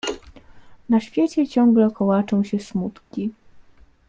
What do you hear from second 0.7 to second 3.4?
"Na świecie ciągle kołaczą się smutki."